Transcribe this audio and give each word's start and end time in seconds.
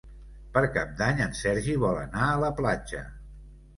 Per 0.53 0.61
Cap 0.77 0.95
d'Any 1.01 1.21
en 1.27 1.37
Sergi 1.41 1.77
vol 1.85 2.01
anar 2.07 2.25
a 2.31 2.43
la 2.45 2.53
platja. 2.63 3.05